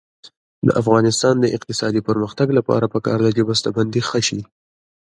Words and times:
د 0.67 0.69
افغانستان 0.81 1.35
د 1.39 1.45
اقتصادي 1.57 2.01
پرمختګ 2.09 2.47
لپاره 2.57 2.85
پکار 2.93 3.19
ده 3.25 3.29
چې 3.35 3.41
بسته 3.49 3.69
بندي 3.75 4.01
ښه 4.09 4.19
شي. 4.27 4.41